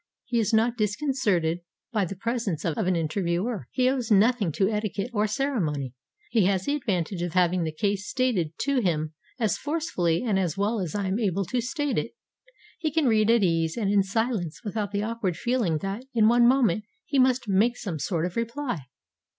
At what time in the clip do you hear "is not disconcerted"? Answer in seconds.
0.39-1.59